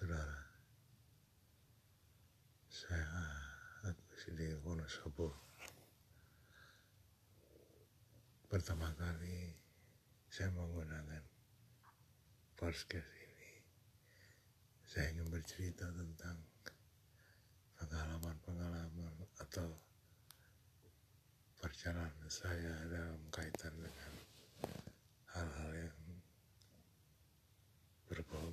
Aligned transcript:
saudara. 0.00 0.40
Sehat 2.72 3.92
masih 4.08 4.32
di 4.32 4.48
Wonosobo. 4.64 5.28
Pertama 8.48 8.88
kali 8.96 9.52
saya 10.32 10.48
menggunakan 10.56 11.20
podcast 12.56 13.12
ini. 13.12 13.52
Saya 14.88 15.12
ingin 15.12 15.28
bercerita 15.28 15.84
tentang 15.92 16.48
pengalaman-pengalaman 17.76 19.20
atau 19.36 19.68
perjalanan 21.60 22.30
saya 22.32 22.88
dalam 22.88 23.20
kaitan 23.28 23.76
dengan 23.76 24.12
hal-hal 25.36 25.70
yang 25.76 25.99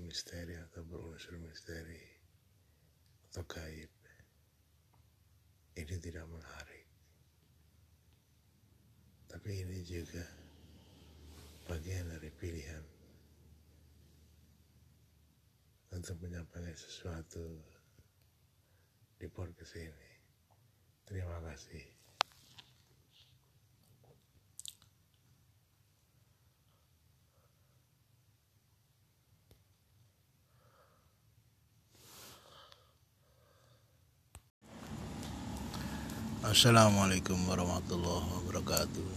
misteri 0.08 0.56
atau 0.56 0.88
berunsur 0.88 1.36
misteri 1.44 2.00
atau 3.28 3.44
gaib 3.44 3.92
ini 5.76 5.96
tidak 6.00 6.26
menarik 6.32 6.88
tapi 9.28 9.68
ini 9.68 9.84
juga 9.84 10.24
bagian 11.68 12.08
dari 12.08 12.32
pilihan 12.32 12.84
untuk 15.92 16.16
menyampaikan 16.24 16.78
sesuatu 16.78 17.60
di 19.18 19.28
podcast 19.28 19.76
ini. 19.82 20.10
Terima 21.10 21.42
kasih. 21.42 21.97
Assalamualaikum 36.48 37.36
warahmatullahi 37.44 38.24
wabarakatuh. 38.40 39.12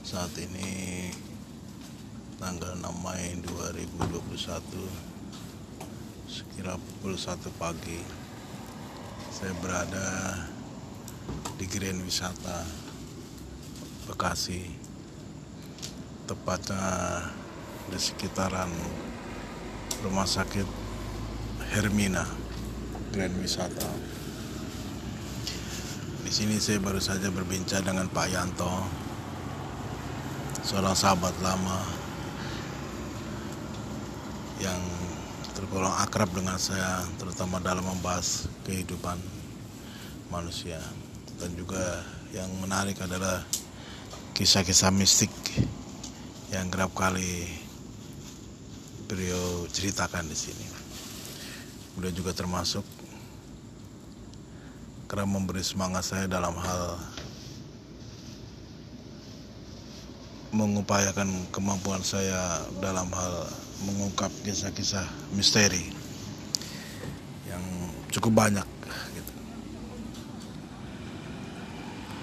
Saat 0.00 0.32
ini 0.40 1.12
tanggal 2.40 2.72
6 2.80 3.04
Mei 3.04 3.36
2021 3.44 4.32
sekira 6.24 6.80
pukul 6.80 7.20
1 7.20 7.52
pagi 7.60 8.00
saya 9.28 9.52
berada 9.60 10.40
di 11.60 11.68
Grand 11.68 12.00
Wisata 12.00 12.64
Bekasi. 14.08 14.72
Tepatnya 16.24 17.28
di 17.92 17.98
sekitaran 18.00 18.72
Rumah 20.00 20.24
Sakit 20.24 20.64
Hermina 21.76 22.24
Grand 23.12 23.36
Wisata 23.36 24.16
di 26.26 26.34
sini 26.34 26.58
saya 26.58 26.82
baru 26.82 26.98
saja 26.98 27.30
berbincang 27.30 27.86
dengan 27.86 28.10
Pak 28.10 28.26
Yanto, 28.26 28.82
seorang 30.66 30.98
sahabat 30.98 31.30
lama 31.38 31.86
yang 34.58 34.82
tergolong 35.54 35.94
akrab 36.02 36.26
dengan 36.34 36.58
saya, 36.58 37.06
terutama 37.22 37.62
dalam 37.62 37.86
membahas 37.86 38.50
kehidupan 38.66 39.22
manusia. 40.26 40.82
Dan 41.38 41.54
juga 41.54 42.02
yang 42.34 42.50
menarik 42.58 42.98
adalah 43.06 43.46
kisah-kisah 44.34 44.90
mistik 44.90 45.30
yang 46.50 46.66
kerap 46.74 46.90
kali 46.90 47.46
beliau 49.06 49.62
ceritakan 49.70 50.26
di 50.26 50.34
sini. 50.34 50.66
Beliau 51.94 52.10
juga 52.10 52.34
termasuk 52.34 52.82
kerap 55.06 55.30
memberi 55.30 55.62
semangat 55.62 56.02
saya 56.02 56.26
dalam 56.26 56.58
hal 56.58 56.98
mengupayakan 60.50 61.30
kemampuan 61.54 62.02
saya 62.02 62.66
dalam 62.82 63.06
hal 63.14 63.34
mengungkap 63.86 64.34
kisah-kisah 64.42 65.06
misteri 65.30 65.94
yang 67.46 67.62
cukup 68.10 68.34
banyak 68.34 68.66